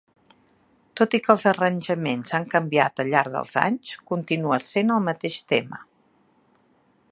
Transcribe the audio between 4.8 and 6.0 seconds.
el mateix tema.